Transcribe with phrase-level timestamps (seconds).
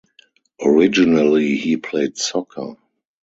[0.65, 2.73] Originally he played soccer.